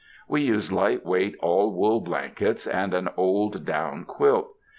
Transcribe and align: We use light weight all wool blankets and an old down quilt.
We 0.27 0.41
use 0.41 0.71
light 0.71 1.05
weight 1.05 1.35
all 1.41 1.71
wool 1.75 2.01
blankets 2.01 2.65
and 2.65 2.91
an 2.95 3.09
old 3.17 3.63
down 3.65 4.03
quilt. 4.05 4.49